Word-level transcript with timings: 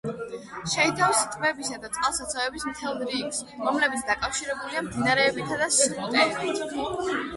შეიცავს 0.69 1.19
ტბებისა 1.33 1.77
და 1.83 1.91
წყალსაცავების 1.97 2.65
მთელ 2.69 2.97
რიგს, 3.11 3.43
რომლებიც 3.67 4.09
დაკავშირებულია 4.11 4.83
მდინარეებითა 4.89 5.61
და 5.63 5.69
სრუტეებით. 5.81 6.65